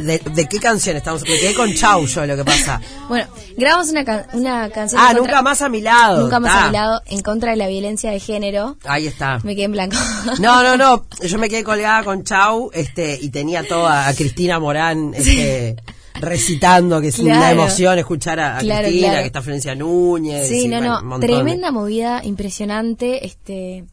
¿De, 0.01 0.19
de 0.19 0.45
qué 0.47 0.59
canción 0.59 0.95
estamos? 0.95 1.23
Me 1.23 1.37
quedé 1.39 1.53
con 1.55 1.73
chau 1.73 2.05
yo 2.05 2.25
lo 2.25 2.37
que 2.37 2.45
pasa. 2.45 2.79
Bueno, 3.09 3.27
grabamos 3.57 3.89
una, 3.89 4.05
can- 4.05 4.25
una 4.33 4.69
canción... 4.69 5.01
Ah, 5.01 5.07
contra- 5.07 5.21
nunca 5.23 5.41
más 5.41 5.61
a 5.61 5.69
mi 5.69 5.81
lado. 5.81 6.21
Nunca 6.21 6.39
más 6.39 6.51
Ta. 6.53 6.63
a 6.63 6.67
mi 6.67 6.73
lado, 6.73 7.01
en 7.07 7.21
contra 7.21 7.51
de 7.51 7.57
la 7.57 7.67
violencia 7.67 8.11
de 8.11 8.19
género. 8.19 8.77
Ahí 8.85 9.07
está. 9.07 9.39
Me 9.43 9.55
quedé 9.55 9.65
en 9.65 9.71
blanco. 9.73 9.97
No, 10.39 10.63
no, 10.63 10.77
no. 10.77 11.05
Yo 11.23 11.37
me 11.39 11.49
quedé 11.49 11.63
colgada 11.63 12.03
con 12.03 12.23
Chau, 12.23 12.69
este, 12.73 13.17
y 13.19 13.29
tenía 13.29 13.67
toda 13.67 14.07
a 14.07 14.13
Cristina 14.13 14.59
Morán, 14.59 15.13
este, 15.15 15.75
recitando, 16.19 17.01
que 17.01 17.07
es 17.09 17.19
una 17.19 17.35
Claro. 17.38 17.61
emoción 17.61 17.97
escuchar 17.99 18.39
a, 18.39 18.57
a 18.57 18.59
Claro, 18.61 18.83
Cristina, 18.88 19.07
claro. 19.09 19.21
que 19.23 19.27
está 19.27 19.41
Florencia 19.41 19.75
Núñez. 19.75 20.47
Sí, 20.47 20.65
y, 20.65 20.67
no, 20.67 20.77
bueno, 20.77 21.01
no, 21.01 21.19
de- 21.19 21.27
tremenda 21.27 21.71
movida, 21.71 22.21
impresionante, 22.23 23.25
este 23.25 23.85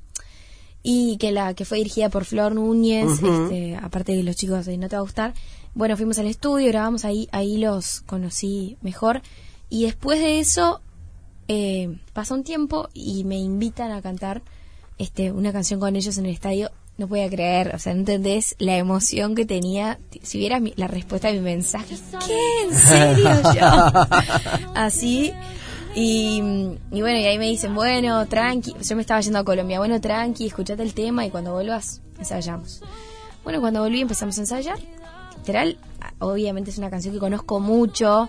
y 0.83 1.16
que 1.18 1.33
la 1.33 1.54
que 1.54 1.64
fue 1.64 1.78
dirigida 1.78 2.11
por 2.11 2.25
Flor 2.25 2.54
Núñez, 2.54 3.06
este, 3.21 3.76
aparte 3.76 4.12
de 4.12 4.23
los 4.23 4.37
chicos 4.37 4.66
de 4.66 4.76
No 4.78 4.88
te 4.88 4.95
va 4.97 5.00
a 5.00 5.02
gustar. 5.02 5.35
Bueno, 5.75 5.97
fuimos 5.97 6.18
al 6.21 6.26
estudio, 6.26 6.68
grabamos 6.68 7.04
ahí, 7.04 7.28
ahí 7.33 7.59
los 7.59 8.02
conocí 8.02 8.76
mejor 8.83 9.21
y 9.68 9.85
después 9.85 10.21
de 10.21 10.38
eso 10.38 10.80
eh, 11.49 11.99
pasa 12.12 12.35
un 12.35 12.45
tiempo 12.45 12.88
y 12.95 13.25
me 13.25 13.37
invitan 13.37 13.90
a 13.90 14.00
cantar 14.00 14.42
este 14.99 15.33
una 15.33 15.52
canción 15.52 15.80
con 15.80 15.97
ellos 15.97 16.16
en 16.18 16.26
el 16.26 16.33
estadio. 16.33 16.71
No 16.99 17.09
podía 17.09 17.29
creer, 17.29 17.75
o 17.75 17.79
sea, 17.79 17.93
no 17.93 18.00
entendés 18.00 18.55
la 18.59 18.76
emoción 18.79 19.35
que 19.35 19.45
tenía. 19.45 19.99
Si 20.23 20.38
vieras 20.38 20.62
mi- 20.62 20.73
la 20.76 20.87
respuesta 20.88 21.29
a 21.29 21.33
mi 21.33 21.41
mensaje, 21.41 21.95
¿qué? 22.26 22.38
¿En 22.65 22.75
serio 22.75 23.31
yo? 23.55 24.71
Así. 24.75 25.33
Y, 25.95 26.38
y 26.91 27.00
bueno, 27.00 27.19
y 27.19 27.25
ahí 27.25 27.38
me 27.38 27.47
dicen, 27.47 27.75
bueno, 27.75 28.26
tranqui. 28.26 28.75
Yo 28.83 28.97
me 28.97 29.03
estaba 29.03 29.21
yendo 29.21 29.38
a 29.38 29.45
Colombia, 29.45 29.79
bueno, 29.79 30.00
tranqui, 30.00 30.47
escuchate 30.47 30.83
el 30.83 30.95
tema 30.95 31.25
y 31.26 31.31
cuando 31.31 31.53
vuelvas, 31.53 32.00
ensayamos. 32.19 32.83
Bueno, 33.45 33.61
cuando 33.61 33.81
volví 33.81 34.00
empezamos 34.00 34.37
a 34.38 34.41
ensayar. 34.43 34.79
Literal, 35.38 35.79
obviamente 36.19 36.71
es 36.71 36.79
una 36.79 36.91
canción 36.91 37.15
que 37.15 37.21
conozco 37.21 37.61
mucho. 37.61 38.29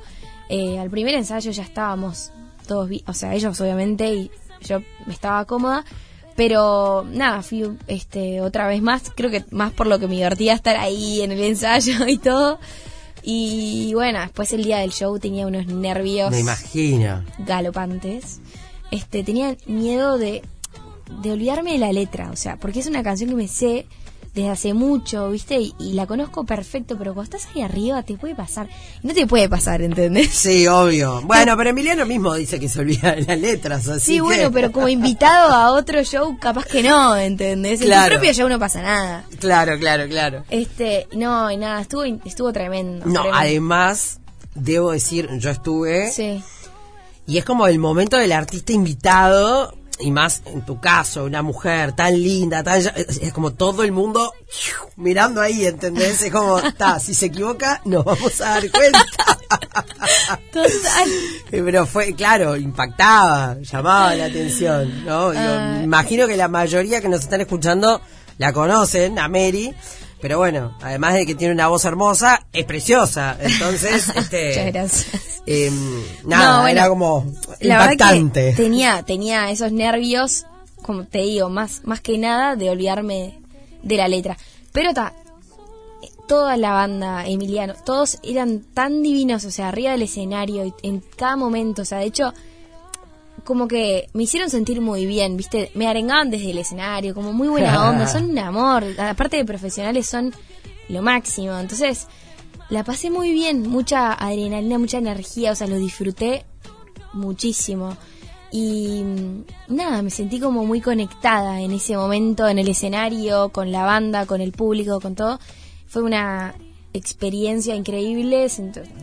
Eh, 0.50 0.78
al 0.80 0.90
primer 0.90 1.16
ensayo 1.16 1.52
ya 1.52 1.64
estábamos 1.64 2.32
todos, 2.68 2.90
o 3.06 3.14
sea, 3.14 3.34
ellos 3.34 3.60
obviamente 3.60 4.14
y 4.14 4.32
yo 4.62 4.80
me 5.06 5.14
estaba 5.14 5.44
cómoda. 5.46 5.84
Pero 6.38 7.04
nada, 7.12 7.42
fui 7.42 7.68
este 7.88 8.40
otra 8.42 8.68
vez 8.68 8.82
más, 8.82 9.12
creo 9.14 9.30
que 9.30 9.44
más 9.52 9.74
por 9.74 9.88
lo 9.88 9.98
que 10.00 10.08
me 10.08 10.14
divertía 10.16 10.54
estar 10.54 10.78
ahí 10.78 11.22
en 11.22 11.32
el 11.34 11.44
ensayo 11.44 12.08
y 12.08 12.18
todo. 12.20 12.60
Y 13.24 13.92
bueno, 13.96 14.22
después 14.22 14.54
el 14.54 14.64
día 14.64 14.78
del 14.78 14.92
show 14.92 15.20
tenía 15.20 15.48
unos 15.48 15.66
nervios 15.68 16.32
Me 16.32 16.40
imagino. 16.40 17.24
galopantes. 17.40 18.40
Este, 18.92 19.24
tenía 19.24 19.58
miedo 19.66 20.18
de, 20.18 20.44
de 21.24 21.32
olvidarme 21.34 21.74
de 21.74 21.80
la 21.80 21.92
letra, 21.92 22.30
o 22.32 22.36
sea, 22.38 22.56
porque 22.56 22.80
es 22.80 22.88
una 22.88 23.04
canción 23.04 23.30
que 23.32 23.36
me 23.36 23.48
sé 23.50 23.86
desde 24.38 24.50
hace 24.52 24.74
mucho, 24.74 25.30
¿viste? 25.32 25.60
Y, 25.60 25.74
y 25.80 25.94
la 25.94 26.06
conozco 26.08 26.46
perfecto, 26.46 26.98
pero 26.98 27.14
cuando 27.14 27.36
estás 27.38 27.50
ahí 27.56 27.62
arriba 27.62 28.04
te 28.04 28.16
puede 28.18 28.36
pasar. 28.36 28.68
No 29.04 29.14
te 29.14 29.26
puede 29.28 29.50
pasar, 29.50 29.82
¿entendés? 29.82 30.30
Sí, 30.30 30.68
obvio. 30.68 31.22
Bueno, 31.26 31.56
pero 31.58 31.72
Emiliano 31.72 32.06
mismo 32.06 32.34
dice 32.36 32.60
que 32.60 32.70
se 32.70 32.80
olvida 32.80 33.14
de 33.16 33.24
las 33.24 33.40
letras, 33.40 33.88
así 33.88 34.06
Sí, 34.06 34.14
que- 34.16 34.22
bueno, 34.22 34.52
pero 34.52 34.72
como 34.72 34.88
invitado 34.88 35.50
a 35.54 35.72
otro 35.72 36.04
show, 36.04 36.38
capaz 36.40 36.66
que 36.66 36.84
no, 36.84 37.16
¿entendés? 37.18 37.82
En 37.82 37.88
Claro. 37.88 38.06
tu 38.16 38.20
propio 38.20 38.34
show 38.34 38.48
no 38.50 38.60
pasa 38.60 38.82
nada. 38.82 39.26
Claro, 39.40 39.78
claro, 39.80 40.08
claro. 40.08 40.44
Este, 40.50 41.08
no, 41.16 41.50
y 41.52 41.58
nada, 41.58 41.82
estuvo, 41.82 42.04
estuvo 42.04 42.54
tremendo. 42.54 43.06
No, 43.06 43.14
tremendo. 43.22 43.38
además, 43.38 44.20
debo 44.56 44.92
decir, 44.92 45.30
yo 45.40 45.50
estuve 45.50 46.12
Sí. 46.12 46.44
y 47.26 47.38
es 47.38 47.46
como 47.46 47.68
el 47.68 47.80
momento 47.80 48.18
del 48.18 48.32
artista 48.32 48.72
invitado 48.74 49.74
y 50.00 50.12
más 50.12 50.42
en 50.46 50.66
tu 50.66 50.80
caso, 50.80 51.24
una 51.26 51.42
mujer 51.42 51.94
tan 51.94 52.14
linda, 52.14 52.64
tan 52.64 52.82
es 52.96 53.34
como 53.34 53.54
todo 53.54 53.84
el 53.84 53.92
mundo 53.92 54.34
mirando 54.96 55.42
ahí, 55.42 55.66
¿entendés? 55.66 56.22
Es 56.22 56.32
como, 56.32 56.60
está, 56.60 57.00
si 57.00 57.14
se 57.14 57.28
equivoca, 57.28 57.82
nos 57.86 58.06
vamos 58.06 58.40
a 58.42 58.50
dar 58.50 58.72
cuenta. 58.72 59.06
Total. 60.52 61.10
Pero 61.50 61.86
fue, 61.86 62.14
claro, 62.14 62.56
impactaba, 62.56 63.58
llamaba 63.62 64.16
la 64.16 64.26
atención, 64.26 65.06
¿no? 65.06 65.32
Digo, 65.32 65.44
Ah. 65.44 65.82
imagino 65.84 66.28
que 66.28 66.38
la 66.38 66.48
mayoría 66.48 67.02
que 67.02 67.10
nos 67.10 67.22
están 67.22 67.42
escuchando 67.42 68.02
la 68.38 68.54
conocen, 68.54 69.18
a 69.20 69.28
Mary, 69.28 69.74
pero 70.22 70.38
bueno, 70.38 70.76
además 70.82 71.14
de 71.14 71.26
que 71.26 71.36
tiene 71.36 71.54
una 71.54 71.68
voz 71.68 71.86
hermosa, 71.86 72.46
es 72.54 72.66
preciosa. 72.66 73.38
Entonces, 73.40 74.10
este. 74.16 74.48
Muchas 74.50 74.66
gracias. 74.74 75.42
em, 75.46 76.04
nada, 76.26 76.56
No, 76.58 76.62
bueno, 76.62 76.80
era 76.80 76.90
como 76.90 77.26
La 77.60 77.92
impactante. 77.92 78.52
que 78.52 78.56
tenía, 78.64 79.04
tenía 79.04 79.52
esos 79.52 79.72
nervios, 79.72 80.46
como 80.82 81.06
te 81.06 81.20
digo, 81.20 81.50
más, 81.50 81.82
más 81.84 82.02
que 82.02 82.18
nada 82.18 82.56
de 82.56 82.70
olvidarme 82.70 83.40
de 83.84 83.98
la 83.98 84.08
letra. 84.08 84.38
Pero 84.72 84.90
está, 84.90 85.14
toda 86.28 86.58
la 86.58 86.72
banda, 86.72 87.26
Emiliano, 87.26 87.74
todos 87.86 88.20
eran 88.24 88.62
tan 88.74 89.02
divinos, 89.02 89.46
o 89.46 89.52
sea, 89.52 89.70
arriba 89.70 89.92
del 89.92 90.04
escenario, 90.04 90.66
y 90.66 90.74
en 90.84 91.02
cada 91.16 91.36
momento, 91.36 91.84
o 91.84 91.86
sea, 91.86 92.00
de 92.00 92.06
hecho, 92.06 92.34
como 93.48 93.70
que 93.70 94.10
me 94.12 94.24
hicieron 94.24 94.50
sentir 94.50 94.82
muy 94.82 95.06
bien, 95.06 95.38
¿viste? 95.38 95.72
Me 95.74 95.88
arengaban 95.88 96.30
desde 96.30 96.52
el 96.52 96.58
escenario, 96.58 97.16
como 97.16 97.32
muy 97.32 97.48
buena 97.48 97.90
onda, 97.90 98.06
son 98.06 98.26
un 98.32 98.38
amor, 98.38 98.84
aparte 99.00 99.38
de 99.38 99.46
profesionales 99.46 100.06
son 100.06 100.34
lo 100.90 101.02
máximo, 101.02 101.58
entonces 101.58 102.08
la 102.70 102.84
pasé 102.84 103.10
muy 103.10 103.32
bien, 103.32 103.62
mucha 103.62 104.12
adrenalina, 104.12 104.78
mucha 104.78 104.98
energía, 104.98 105.54
o 105.54 105.56
sea, 105.56 105.68
lo 105.68 105.78
disfruté 105.78 106.46
muchísimo. 107.14 107.96
Y 108.52 109.04
mm, 109.06 109.46
nada, 109.70 110.02
me 110.02 110.10
sentí 110.10 110.42
como 110.42 110.66
muy 110.66 110.82
conectada 110.82 111.62
en 111.62 111.72
ese 111.72 111.96
momento, 111.96 112.50
en 112.50 112.60
el 112.60 112.68
escenario, 112.68 113.48
con 113.50 113.72
la 113.72 113.86
banda, 113.86 114.26
con 114.26 114.42
el 114.42 114.52
público, 114.52 115.00
con 115.00 115.16
todo. 115.16 115.40
Fue 115.88 116.04
una 116.04 116.54
experiencia 116.92 117.76
increíble, 117.76 118.48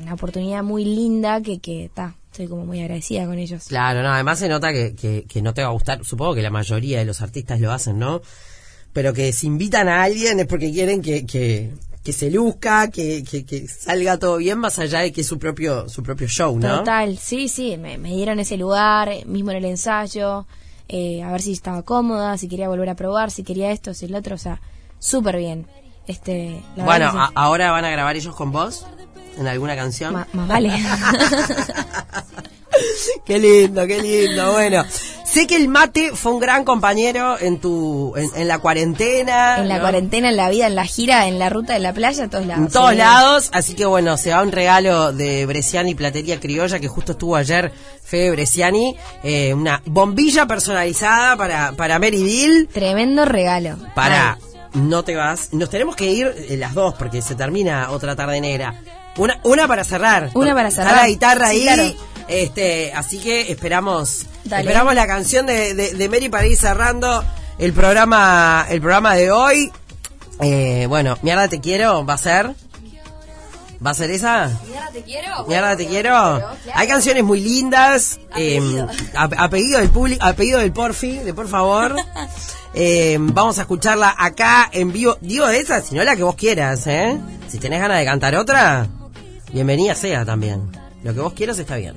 una 0.03 0.13
oportunidad 0.13 0.63
muy 0.63 0.85
linda 0.85 1.41
que, 1.41 1.61
que 1.61 1.91
ta, 1.95 2.15
estoy 2.35 2.49
como 2.49 2.67
muy 2.67 2.81
agradecida 2.81 3.27
con 3.27 3.39
ellos. 3.39 3.65
Claro, 3.69 4.03
no, 4.03 4.11
además 4.13 4.41
se 4.41 4.49
nota 4.49 4.73
que, 4.73 4.95
que, 4.97 5.25
que 5.29 5.41
no 5.41 5.55
te 5.55 5.63
va 5.63 5.69
a 5.69 5.73
gustar, 5.73 6.05
supongo 6.05 6.35
que 6.35 6.43
la 6.43 6.51
mayoría 6.51 6.99
de 6.99 7.05
los 7.05 7.23
artistas 7.23 7.61
lo 7.61 7.71
hacen, 7.71 7.99
¿no? 7.99 8.21
Pero 8.93 9.13
que 9.13 9.33
si 9.33 9.47
invitan 9.47 9.89
a 9.89 10.03
alguien 10.03 10.41
es 10.41 10.47
porque 10.47 10.73
quieren 10.73 11.01
que, 11.01 11.25
que, 11.27 11.73
que 12.03 12.13
se 12.13 12.31
luzca, 12.33 12.91
que, 12.91 13.23
que, 13.23 13.45
que 13.45 13.69
salga 13.69 14.19
todo 14.19 14.37
bien, 14.39 14.59
más 14.59 14.79
allá 14.81 15.01
de 15.01 15.13
que 15.13 15.21
es 15.21 15.27
su 15.29 15.39
propio, 15.39 15.89
su 15.89 16.03
propio 16.03 16.27
show, 16.27 16.59
¿no? 16.59 16.79
Total, 16.81 17.17
sí, 17.19 17.49
sí, 17.49 17.77
me, 17.77 17.99
me 17.99 18.11
dieron 18.15 18.41
ese 18.41 18.57
lugar, 18.57 19.09
eh, 19.09 19.25
mismo 19.27 19.53
en 19.53 19.59
el 19.59 19.65
ensayo, 19.67 20.47
eh, 20.89 21.23
a 21.23 21.31
ver 21.31 21.41
si 21.41 21.53
estaba 21.53 21.83
cómoda, 21.83 22.37
si 22.37 22.49
quería 22.49 22.69
volver 22.69 22.89
a 22.91 22.97
probar, 22.97 23.31
si 23.31 23.43
quería 23.45 23.71
esto, 23.71 23.95
si 23.95 24.07
el 24.07 24.15
otro, 24.17 24.35
o 24.35 24.39
sea, 24.39 24.61
súper 24.99 25.37
bien. 25.39 25.67
Este, 26.07 26.61
la 26.77 26.85
Bueno, 26.85 27.07
a- 27.15 27.31
ahora 27.37 27.71
van 27.71 27.85
a 27.85 27.91
grabar 27.91 28.15
ellos 28.17 28.35
con 28.37 28.51
vos 28.53 28.85
en 29.39 29.47
alguna 29.49 29.75
canción. 29.77 30.13
Ma- 30.15 30.27
más 30.33 30.49
vale. 30.49 30.73
qué 33.25 33.39
lindo, 33.39 33.87
qué 33.87 34.01
lindo. 34.01 34.53
Bueno, 34.53 34.85
sé 35.25 35.47
que 35.47 35.57
el 35.57 35.69
mate 35.69 36.11
fue 36.15 36.33
un 36.33 36.41
gran 36.41 36.65
compañero 36.65 37.37
en 37.39 37.61
tu, 37.61 38.15
en, 38.17 38.31
en 38.37 38.49
la 38.49 38.59
cuarentena. 38.59 39.59
en 39.59 39.69
la 39.69 39.77
¿no? 39.77 39.81
cuarentena, 39.83 40.31
en 40.31 40.37
la 40.37 40.51
vida, 40.51 40.67
en 40.67 40.75
la 40.75 40.85
gira, 40.85 41.27
en 41.29 41.39
la 41.39 41.51
ruta 41.51 41.73
de 41.75 41.79
la 41.81 41.93
playa, 41.93 42.25
a 42.25 42.29
todos 42.31 42.47
lados. 42.47 42.67
En 42.67 42.73
todos 42.73 42.91
Sí. 42.91 42.97
lados, 42.97 43.49
así 43.53 43.75
que 43.75 43.85
bueno, 43.87 44.17
se 44.17 44.31
va 44.33 44.43
un 44.43 44.53
regalo 44.53 45.13
de 45.13 45.47
Bresciani 45.47 45.95
Platería 45.95 46.41
Criolla, 46.41 46.79
que 46.81 46.89
justo 46.89 47.13
estuvo 47.13 47.37
ayer 47.37 47.73
Fede 48.03 48.31
Bresciani, 48.33 48.97
eh, 49.23 49.55
una 49.55 49.81
bombilla 49.87 50.47
personalizada 50.47 51.37
para, 51.37 51.73
para 51.73 51.99
Mary 51.99 52.23
Bill, 52.23 52.69
Tremendo 52.73 53.25
regalo. 53.25 53.77
para 53.95 54.33
Ay, 54.35 54.41
No 54.81 55.05
te 55.05 55.15
vas, 55.15 55.53
nos 55.53 55.71
tenemos 55.71 55.95
que 55.97 56.07
ir 56.11 56.27
eh, 56.49 56.57
las 56.57 56.75
dos, 56.75 56.95
porque 56.95 57.23
se 57.23 57.35
termina 57.37 57.91
otra 57.91 58.15
tarde 58.17 58.41
negra. 58.41 58.75
Una, 59.17 59.39
una 59.45 59.69
para 59.69 59.85
cerrar. 59.85 60.31
Una 60.35 60.55
para 60.55 60.69
Está 60.69 60.83
cerrar. 60.85 61.03
la 61.03 61.09
guitarra 61.09 61.51
Sí, 61.51 61.57
ahí. 61.57 61.63
claro. 61.63 61.95
Este, 62.29 62.93
así 62.95 63.19
que 63.19 63.53
esperamos, 63.53 64.27
Dale. 64.45 64.63
esperamos 64.63 64.95
la 64.95 65.07
canción 65.07 65.45
de, 65.47 65.75
de, 65.75 65.95
de 65.95 66.09
Mary 66.09 66.29
para 66.31 66.47
ir 66.47 66.57
cerrando 66.57 67.23
el 67.59 67.73
programa, 67.73 68.67
el 68.71 68.81
programa 68.81 69.15
de 69.15 69.31
hoy. 69.31 69.71
Eh, 70.41 70.87
bueno, 70.89 71.19
mierda 71.23 71.49
te 71.49 71.61
quiero, 71.61 72.05
va 72.05 72.15
a 72.15 72.19
ser. 72.19 72.55
¿Va 73.85 73.91
a 73.91 73.95
ser 73.95 74.11
esa? 74.11 74.51
Mierda, 74.67 74.91
te 74.93 75.03
quiero. 75.03 75.45
Mierda, 75.47 75.77
te 75.77 75.87
quiero. 75.87 76.11
claro. 76.11 76.49
Hay 76.73 76.89
canciones 76.89 77.23
muy 77.23 77.41
lindas. 77.41 78.19
A 78.33 78.41
eh, 78.41 78.59
pedido. 78.59 78.89
a, 79.15 79.25
a 79.45 79.51
pedido 79.51 79.79
del 79.81 79.91
público, 79.91 80.25
a 80.25 80.33
pedido 80.33 80.59
del 80.61 80.73
Porfi, 80.73 81.19
de 81.19 81.35
por 81.35 81.49
favor. 81.49 81.95
Eh, 82.77 83.19
vamos 83.21 83.57
a 83.59 83.61
escucharla 83.61 84.17
acá 84.19 84.69
en 84.73 84.91
vivo. 84.93 85.17
Digo 85.21 85.47
esa, 85.47 85.81
si 85.81 85.95
no 85.95 86.03
la 86.03 86.17
que 86.17 86.25
vos 86.25 86.35
quieras, 86.35 86.85
¿eh? 86.89 87.17
Si 87.49 87.59
tenés 87.59 87.81
ganas 87.81 87.99
de 88.01 88.05
cantar 88.05 88.35
otra, 88.35 88.89
bienvenida 89.55 89.95
sea 89.95 90.25
también. 90.25 90.69
Lo 91.05 91.15
que 91.15 91.21
vos 91.21 91.33
quieras 91.33 91.59
está 91.61 91.77
bien. 91.77 91.95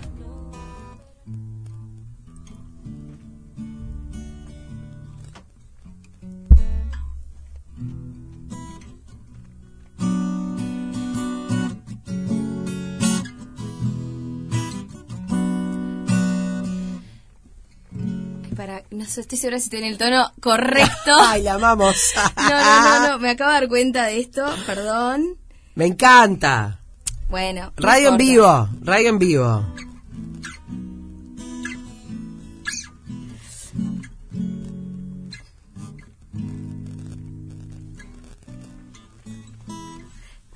Para, 18.55 18.83
no 18.91 19.05
sé, 19.05 19.21
estoy 19.21 19.37
segura 19.39 19.57
si 19.57 19.65
estoy 19.65 19.79
en 19.79 19.85
el 19.85 19.97
tono 19.97 20.31
correcto. 20.41 21.11
Ay, 21.19 21.41
la 21.41 21.55
amamos. 21.55 21.95
No, 22.37 22.49
no, 22.49 22.81
no, 22.81 23.07
no, 23.09 23.19
me 23.19 23.31
acabo 23.31 23.51
de 23.51 23.59
dar 23.59 23.67
cuenta 23.67 24.05
de 24.05 24.19
esto, 24.19 24.45
perdón. 24.65 25.37
Me 25.75 25.85
encanta. 25.85 26.81
Bueno. 27.29 27.61
no 27.65 27.71
Radio 27.75 28.09
en 28.09 28.17
vivo, 28.17 28.69
radio 28.81 29.09
en 29.09 29.19
vivo. 29.19 29.65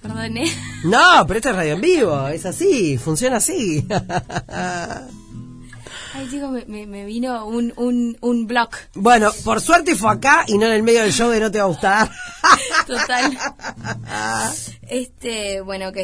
Perdón, 0.01 0.37
¿eh? 0.37 0.51
No, 0.83 1.25
pero 1.27 1.37
esto 1.37 1.49
es 1.49 1.55
radio 1.55 1.73
en 1.73 1.81
vivo, 1.81 2.27
es 2.27 2.45
así, 2.45 2.97
funciona 2.97 3.37
así. 3.37 3.85
Ay, 6.13 6.27
chicos, 6.29 6.51
me, 6.67 6.85
me, 6.87 7.05
vino 7.05 7.45
un, 7.45 7.73
un, 7.77 8.17
un 8.19 8.47
block. 8.47 8.75
bueno, 8.95 9.31
por 9.43 9.61
suerte 9.61 9.95
fue 9.95 10.11
acá 10.11 10.43
y 10.47 10.57
no 10.57 10.65
en 10.65 10.73
el 10.73 10.83
medio 10.83 11.01
del 11.03 11.13
show 11.13 11.29
de 11.29 11.39
No 11.39 11.49
Te 11.51 11.59
Va 11.59 11.63
a 11.65 11.67
Gustar. 11.67 12.11
Total. 12.87 13.37
Este, 14.89 15.61
bueno, 15.61 15.87
ok. 15.87 15.97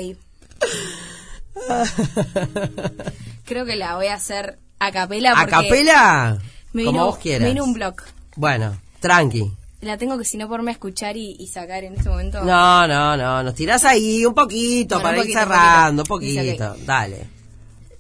Creo 3.46 3.66
que 3.66 3.76
la 3.76 3.96
voy 3.96 4.08
a 4.08 4.16
hacer 4.16 4.60
a 4.80 4.92
capela 4.92 5.34
¿A 5.40 5.48
capela? 5.48 6.38
Como 6.74 7.06
vos 7.06 7.18
quieras. 7.18 7.42
me 7.42 7.50
vino 7.54 7.64
un 7.64 7.74
block. 7.74 8.04
Bueno, 8.36 8.80
tranqui. 9.00 9.52
La 9.82 9.98
tengo 9.98 10.18
que 10.18 10.26
si 10.26 10.38
no 10.38 10.48
ponerme 10.48 10.72
a 10.72 10.74
escuchar 10.74 11.18
y, 11.18 11.36
y 11.40 11.48
sacar 11.48 11.84
en 11.84 11.96
este 11.96 12.10
momento. 12.10 12.44
No, 12.44 12.88
no, 12.88 13.16
no, 13.18 13.44
nos 13.44 13.56
tirás 13.56 13.86
ahí 13.86 14.26
un 14.26 14.34
poquito 14.34 14.96
Bueno, 14.96 15.04
para 15.04 15.22
un 15.22 15.28
ir 15.28 15.34
poquito, 15.36 15.40
cerrando, 15.40 16.02
un 16.04 16.08
poquito. 16.08 16.42
poquito. 16.42 16.76
Dale. 16.86 17.28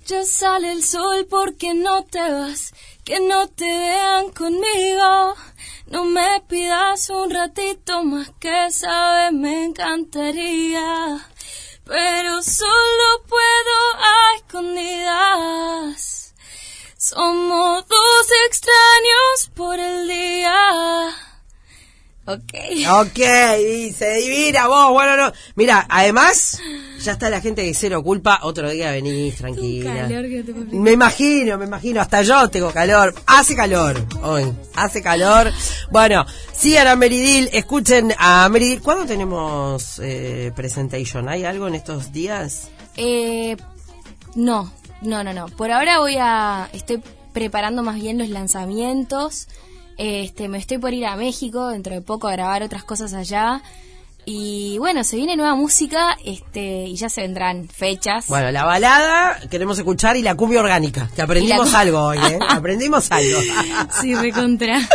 Ya 0.07 0.23
sale 0.25 0.71
el 0.71 0.83
sol 0.83 1.27
porque 1.29 1.73
no 1.73 2.03
te 2.03 2.19
vas, 2.19 2.73
que 3.03 3.19
no 3.19 3.47
te 3.47 3.65
vean 3.65 4.29
conmigo. 4.31 5.35
No 5.91 6.05
me 6.05 6.41
pidas 6.47 7.09
un 7.09 7.29
ratito 7.29 8.03
más 8.03 8.31
que 8.39 8.71
sabes 8.71 9.33
me 9.33 9.65
encantaría. 9.65 11.17
Pero 11.87 12.43
solo 12.43 13.23
puedo 13.27 13.95
a 13.95 14.35
escondidas. 14.35 16.33
Somos 16.97 17.87
dos 17.87 18.27
extraños 18.49 19.49
por 19.55 19.79
el 19.79 20.07
día. 20.07 21.26
Ok. 22.27 22.53
Ok, 22.91 23.19
dice, 23.57 24.15
divina 24.15 24.67
vos, 24.67 24.91
bueno, 24.91 25.15
no. 25.15 25.31
Mira, 25.55 25.85
además, 25.89 26.59
ya 27.01 27.13
está 27.13 27.29
la 27.29 27.39
gente 27.39 27.61
de 27.61 27.73
Cero 27.73 28.03
Culpa, 28.03 28.41
otro 28.43 28.69
día 28.69 28.91
venís, 28.91 29.37
tranquila. 29.37 29.93
calor 29.93 30.27
que 30.27 30.43
te. 30.43 30.53
Me 30.53 30.91
imagino, 30.91 31.57
me 31.57 31.63
imagino, 31.63 32.01
hasta 32.01 32.23
yo 32.23 32.49
tengo 32.49 32.71
calor. 32.71 33.15
Hace 33.27 33.55
calor 33.55 34.05
hoy, 34.23 34.51
hace 34.75 35.01
calor. 35.01 35.53
Bueno, 35.89 36.25
sigan 36.51 36.87
a 36.87 36.97
Meridil, 36.97 37.49
escuchen 37.53 38.13
a 38.17 38.49
Meridil. 38.49 38.81
¿Cuándo 38.81 39.05
tenemos 39.05 39.99
eh, 40.03 40.51
presentation? 40.53 41.29
¿Hay 41.29 41.45
algo 41.45 41.69
en 41.69 41.75
estos 41.75 42.11
días? 42.11 42.67
Eh, 42.97 43.55
no, 44.35 44.73
no, 45.01 45.23
no, 45.23 45.31
no. 45.31 45.45
Por 45.45 45.71
ahora 45.71 45.99
voy 45.99 46.17
a, 46.19 46.69
estoy 46.73 47.01
preparando 47.31 47.83
más 47.83 47.95
bien 47.95 48.17
los 48.17 48.27
lanzamientos. 48.27 49.47
Este, 49.97 50.47
me 50.47 50.57
estoy 50.57 50.77
por 50.77 50.93
ir 50.93 51.05
a 51.05 51.15
México 51.15 51.67
dentro 51.69 51.93
de 51.93 52.01
poco 52.01 52.27
a 52.27 52.31
grabar 52.31 52.63
otras 52.63 52.83
cosas 52.83 53.13
allá. 53.13 53.61
Y 54.29 54.77
bueno, 54.79 55.05
se 55.05 55.15
viene 55.15 55.37
nueva 55.37 55.55
música, 55.55 56.17
este, 56.25 56.83
y 56.83 56.97
ya 56.97 57.07
se 57.07 57.21
vendrán 57.21 57.69
fechas. 57.69 58.27
Bueno, 58.27 58.51
la 58.51 58.65
balada 58.65 59.39
queremos 59.49 59.77
escuchar 59.77 60.17
y 60.17 60.21
la 60.21 60.35
cumbia 60.35 60.59
orgánica, 60.59 61.09
que 61.15 61.21
aprendimos 61.21 61.71
la 61.71 61.79
algo 61.79 61.99
hoy, 62.07 62.17
¿eh? 62.17 62.37
Aprendimos 62.49 63.09
algo. 63.09 63.39
Sí, 64.01 64.13
recontra. 64.15 64.81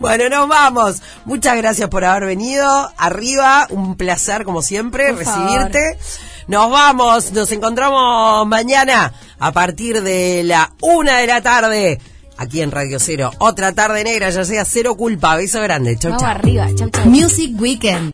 Bueno, 0.00 0.30
nos 0.30 0.48
vamos. 0.48 1.02
Muchas 1.26 1.56
gracias 1.58 1.88
por 1.90 2.04
haber 2.06 2.24
venido. 2.24 2.90
Arriba, 2.96 3.66
un 3.70 3.96
placer 3.96 4.44
como 4.44 4.62
siempre 4.62 5.12
Por 5.12 5.24
favor. 5.24 5.46
recibirte. 5.46 5.98
Nos 6.46 6.70
vamos, 6.70 7.32
nos 7.32 7.52
encontramos 7.52 8.46
mañana 8.46 9.12
a 9.38 9.52
partir 9.52 10.02
de 10.02 10.42
la 10.42 10.72
una 10.80 11.18
de 11.18 11.26
la 11.26 11.42
tarde. 11.42 12.00
Aquí 12.36 12.60
en 12.62 12.70
Radio 12.70 12.98
Cero. 12.98 13.30
Otra 13.38 13.72
tarde 13.72 14.02
negra, 14.04 14.28
ya 14.30 14.44
sea 14.44 14.64
cero 14.64 14.96
culpa. 14.96 15.36
Beso 15.36 15.60
grande. 15.62 15.96
Chau, 15.96 16.10
Vamos 16.10 16.22
chau. 16.22 16.30
arriba, 16.30 16.68
chau, 16.74 16.90
chau. 16.90 17.06
Music 17.06 17.52
Weekend. 17.60 18.12